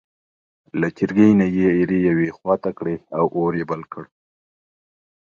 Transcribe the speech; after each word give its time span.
له 0.79 0.87
چرګۍ 0.97 1.31
نه 1.39 1.45
یې 1.55 1.67
ایرې 1.77 1.99
یوې 2.09 2.29
خوا 2.37 2.55
ته 2.63 2.69
کړې 2.77 2.95
او 3.17 3.25
اور 3.37 3.51
یې 3.59 3.65
بل 3.71 3.81
کړ. 3.91 4.03